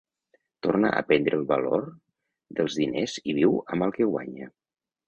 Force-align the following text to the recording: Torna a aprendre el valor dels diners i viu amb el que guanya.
Torna 0.67 0.89
a 0.91 1.01
aprendre 1.05 1.37
el 1.41 1.45
valor 1.53 1.85
dels 2.61 2.81
diners 2.81 3.17
i 3.35 3.39
viu 3.43 3.57
amb 3.75 3.89
el 3.91 3.97
que 4.01 4.11
guanya. 4.15 4.53